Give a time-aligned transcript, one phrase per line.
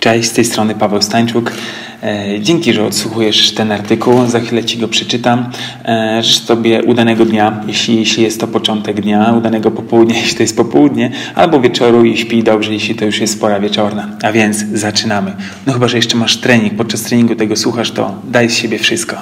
[0.00, 1.52] Cześć, z tej strony Paweł Stańczuk.
[2.02, 4.26] E, dzięki, że odsłuchujesz ten artykuł.
[4.26, 5.50] Za chwilę Ci go przeczytam.
[5.84, 10.42] E, życzę Tobie udanego dnia, jeśli, jeśli jest to początek dnia, udanego popołudnia, jeśli to
[10.42, 14.08] jest popołudnie, albo wieczoru i śpij dobrze, jeśli to już jest pora wieczorna.
[14.22, 15.32] A więc zaczynamy.
[15.66, 19.16] No chyba, że jeszcze masz trening, podczas treningu tego słuchasz, to daj z siebie wszystko.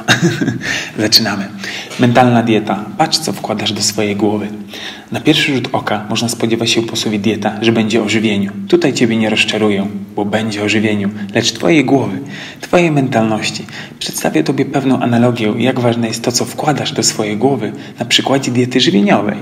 [0.98, 1.48] zaczynamy.
[2.00, 2.84] Mentalna dieta.
[2.98, 4.48] Patrz, co wkładasz do swojej głowy.
[5.12, 8.52] Na pierwszy rzut oka można spodziewać się po słowie dieta, że będzie o żywieniu.
[8.68, 12.20] Tutaj Ciebie nie rozczarują, bo będzie o żywieniu, lecz Twojej głowy,
[12.60, 13.66] Twojej mentalności.
[13.98, 18.50] Przedstawię Tobie pewną analogię, jak ważne jest to, co wkładasz do swojej głowy na przykładzie
[18.50, 19.38] diety żywieniowej.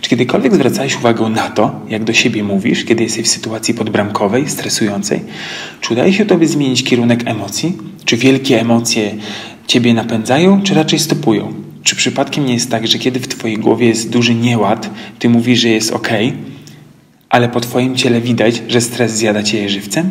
[0.00, 4.48] Czy kiedykolwiek zwracałeś uwagę na to, jak do siebie mówisz, kiedy jesteś w sytuacji podbramkowej,
[4.48, 5.20] stresującej?
[5.80, 7.76] Czy udaje się Tobie zmienić kierunek emocji?
[8.04, 9.14] Czy wielkie emocje
[9.66, 11.67] Ciebie napędzają, czy raczej stopują?
[11.88, 15.60] Czy przypadkiem nie jest tak, że kiedy w Twojej głowie jest duży nieład, Ty mówisz,
[15.60, 16.08] że jest ok,
[17.28, 20.10] ale po Twoim ciele widać, że stres zjada Cię żywcem?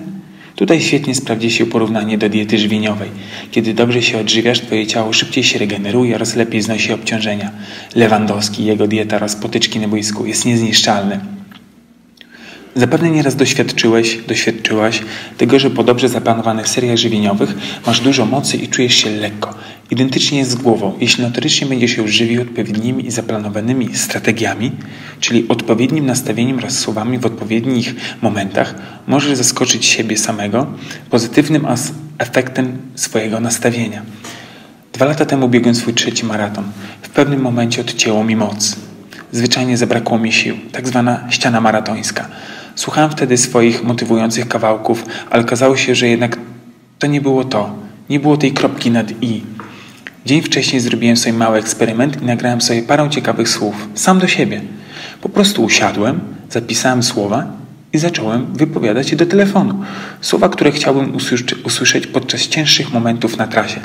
[0.55, 3.09] Tutaj świetnie sprawdzi się porównanie do diety żywieniowej.
[3.51, 7.51] Kiedy dobrze się odżywiasz, Twoje ciało szybciej się regeneruje oraz lepiej znosi obciążenia.
[7.95, 11.36] Lewandowski, jego dieta oraz potyczki na boisku jest niezniszczalny.
[12.77, 15.01] Zapewne nieraz doświadczyłeś, doświadczyłaś
[15.37, 17.53] tego, że po dobrze zaplanowanych seriach żywieniowych
[17.85, 19.53] masz dużo mocy i czujesz się lekko.
[19.91, 20.93] Identycznie jest z głową.
[20.99, 24.71] Jeśli notorycznie będziesz się żywił odpowiednimi i zaplanowanymi strategiami,
[25.19, 28.75] czyli odpowiednim nastawieniem oraz słowami w odpowiednich momentach,
[29.07, 30.67] możesz zaskoczyć siebie samego
[31.09, 31.67] pozytywnym
[32.17, 34.01] efektem swojego nastawienia.
[34.93, 36.63] Dwa lata temu biegłem swój trzeci maraton.
[37.01, 38.75] W pewnym momencie odcięło mi moc.
[39.31, 42.29] Zwyczajnie zabrakło mi sił, tak zwana ściana maratońska.
[42.77, 46.39] Słuchałem wtedy swoich motywujących kawałków, ale okazało się, że jednak
[46.99, 47.75] to nie było to.
[48.09, 49.43] Nie było tej kropki nad i.
[50.25, 54.61] Dzień wcześniej zrobiłem sobie mały eksperyment i nagrałem sobie parę ciekawych słów, sam do siebie.
[55.21, 57.45] Po prostu usiadłem, zapisałem słowa
[57.93, 59.83] i zacząłem wypowiadać je do telefonu.
[60.21, 61.15] Słowa, które chciałbym
[61.63, 63.79] usłyszeć podczas cięższych momentów na trasie.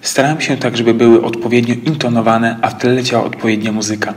[0.00, 4.14] Starałem się tak, żeby były odpowiednio intonowane, a w tle leciała odpowiednia muzyka.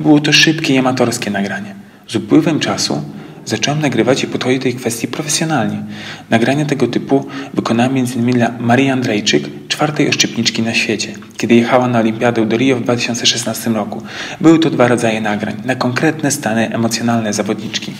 [0.00, 1.74] Było to szybkie i amatorskie nagranie.
[2.08, 3.02] Z upływem czasu
[3.46, 5.82] Zacząłem nagrywać i podchodzić tej kwestii profesjonalnie.
[6.30, 8.32] Nagrania tego typu wykonałem m.in.
[8.32, 13.70] dla Marii Andrzejczyk, czwartej oszczypniczki na świecie, kiedy jechała na Olimpiadę do Rio w 2016
[13.70, 14.02] roku.
[14.40, 17.92] Były to dwa rodzaje nagrań, na konkretne stany emocjonalne zawodniczki.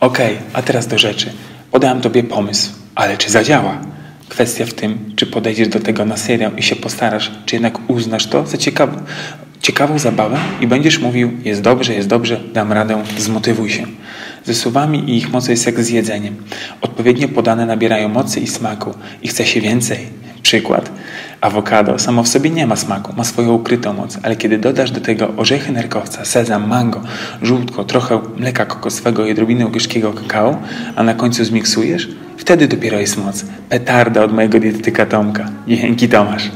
[0.00, 1.32] Okej, okay, a teraz do rzeczy.
[1.70, 3.78] Podałem Tobie pomysł, ale czy zadziała?
[4.28, 8.26] Kwestia w tym, czy podejdziesz do tego na serio i się postarasz, czy jednak uznasz
[8.26, 9.02] to za ciekawe,
[9.62, 13.86] ciekawą zabawę i będziesz mówił, jest dobrze, jest dobrze, dam radę, zmotywuj się.
[14.44, 16.36] Ze słowami i ich mocy jest jak z jedzeniem.
[16.80, 20.22] Odpowiednio podane nabierają mocy i smaku i chce się więcej.
[20.42, 20.90] Przykład.
[21.40, 25.00] Awokado samo w sobie nie ma smaku, ma swoją ukrytą moc, ale kiedy dodasz do
[25.00, 27.00] tego orzechy nerkowca, sezam, mango,
[27.42, 30.62] żółtko, trochę mleka kokosowego i odrobinę gorzkiego kakao,
[30.96, 33.44] a na końcu zmiksujesz, wtedy dopiero jest moc.
[33.68, 35.48] Petarda od mojego dietetyka Tomka.
[35.68, 36.50] Dzięki Tomasz.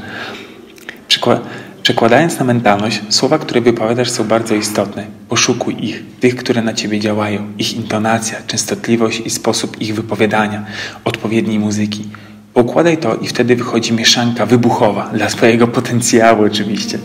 [1.07, 1.41] Przykład.
[1.83, 5.05] Przekładając na mentalność, słowa, które wypowiadasz są bardzo istotne.
[5.29, 10.65] Poszukuj ich, tych, które na ciebie działają, ich intonacja, częstotliwość i sposób ich wypowiadania,
[11.03, 12.05] odpowiedniej muzyki.
[12.53, 16.99] Pokładaj to i wtedy wychodzi mieszanka wybuchowa, dla swojego potencjału oczywiście.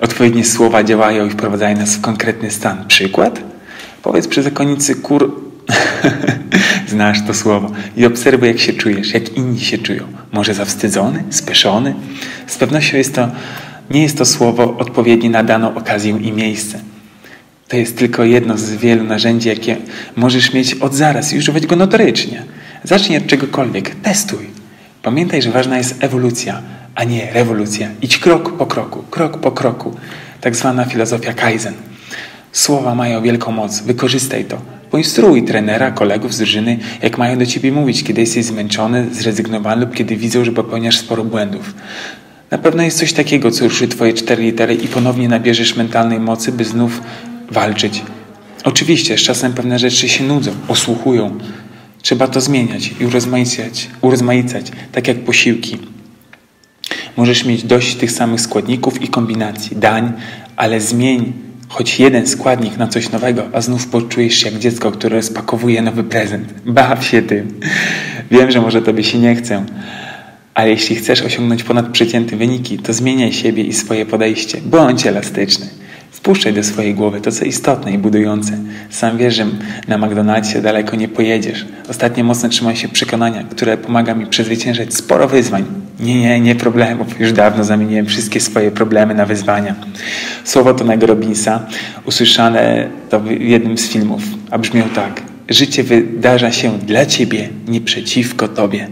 [0.00, 2.84] Odpowiednie słowa działają i wprowadzają nas w konkretny stan.
[2.88, 3.40] Przykład?
[4.02, 5.42] Powiedz przy zakonicy kur...
[6.88, 7.70] Znasz to słowo.
[7.96, 10.02] I obserwuj, jak się czujesz, jak inni się czują.
[10.32, 11.94] Może zawstydzony, speszony?
[12.46, 13.28] Z pewnością jest to
[13.90, 16.78] nie jest to słowo odpowiednie na daną okazję i miejsce.
[17.68, 19.76] To jest tylko jedno z wielu narzędzi, jakie
[20.16, 22.42] możesz mieć od zaraz i używać go notorycznie.
[22.84, 24.46] Zacznij od czegokolwiek, testuj.
[25.02, 26.62] Pamiętaj, że ważna jest ewolucja,
[26.94, 27.88] a nie rewolucja.
[28.02, 29.96] Idź krok po kroku, krok po kroku.
[30.40, 31.74] Tak zwana filozofia Kaizen.
[32.52, 34.58] Słowa mają wielką moc, wykorzystaj to.
[34.90, 39.94] Poinstruuj trenera, kolegów z drużyny, jak mają do ciebie mówić, kiedy jesteś zmęczony, zrezygnowany lub
[39.94, 41.74] kiedy widzą, że popełniasz sporo błędów.
[42.52, 46.52] Na pewno jest coś takiego, co ruszy Twoje cztery litery i ponownie nabierzesz mentalnej mocy,
[46.52, 47.00] by znów
[47.50, 48.02] walczyć.
[48.64, 51.38] Oczywiście, z czasem pewne rzeczy się nudzą, osłuchują.
[52.02, 55.78] Trzeba to zmieniać i urozmaicać, urozmaicać tak jak posiłki.
[57.16, 60.12] Możesz mieć dość tych samych składników i kombinacji, dań,
[60.56, 61.32] ale zmień
[61.68, 66.04] choć jeden składnik na coś nowego, a znów poczujesz się jak dziecko, które rozpakowuje nowy
[66.04, 66.54] prezent.
[66.66, 67.60] Baw się tym.
[68.30, 69.64] Wiem, że może tobie się nie chce,
[70.54, 74.58] ale jeśli chcesz osiągnąć ponadprzeciętne wyniki, to zmieniaj siebie i swoje podejście.
[74.64, 75.66] Bądź elastyczny.
[76.10, 78.58] Wpuszczaj do swojej głowy to, co istotne i budujące.
[78.90, 79.46] Sam wiesz, że
[79.88, 81.66] na McDonald'sie daleko nie pojedziesz.
[81.88, 85.64] Ostatnio mocno trzymaj się przekonania, które pomaga mi przezwyciężać sporo wyzwań.
[86.00, 87.20] Nie, nie, nie problemów.
[87.20, 89.74] Już dawno zamieniłem wszystkie swoje problemy na wyzwania.
[90.44, 91.66] Słowo Tonego Robinsa,
[92.04, 97.80] usłyszane to w jednym z filmów, a brzmiał tak– życie wydarza się dla ciebie, nie
[97.80, 98.88] przeciwko tobie.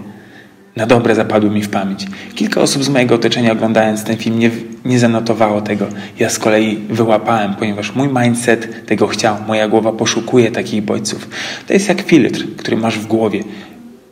[0.81, 2.07] Na dobre zapadły mi w pamięć.
[2.35, 4.51] Kilka osób z mojego otoczenia oglądając ten film nie,
[4.85, 5.87] nie zanotowało tego.
[6.19, 9.37] Ja z kolei wyłapałem, ponieważ mój mindset tego chciał.
[9.47, 11.29] Moja głowa poszukuje takich bodźców.
[11.67, 13.45] To jest jak filtr, który masz w głowie.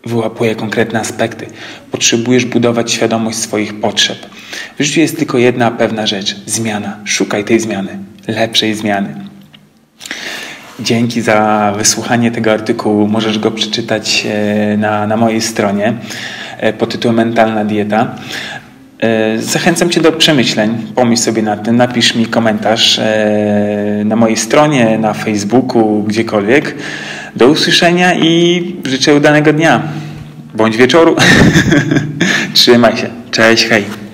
[0.06, 1.46] Wyłapuje konkretne aspekty.
[1.90, 4.18] Potrzebujesz budować świadomość swoich potrzeb.
[4.78, 6.36] W życiu jest tylko jedna pewna rzecz.
[6.46, 6.96] Zmiana.
[7.04, 7.98] Szukaj tej zmiany.
[8.26, 9.14] Lepszej zmiany.
[10.80, 13.08] Dzięki za wysłuchanie tego artykułu.
[13.08, 15.94] Możesz go przeczytać e, na, na mojej stronie
[16.78, 18.14] pod tytułem Mentalna Dieta.
[19.00, 20.87] E, zachęcam Cię do przemyśleń.
[20.94, 23.00] Pomyśl sobie nad tym, napisz mi komentarz
[24.05, 26.75] na mojej stronie, na Facebooku, gdziekolwiek.
[27.37, 29.82] Do usłyszenia i życzę udanego dnia
[30.55, 31.16] bądź wieczoru.
[32.55, 33.08] Trzymaj się.
[33.31, 34.07] Cześć, hej.